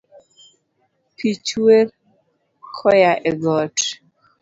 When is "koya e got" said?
2.77-3.77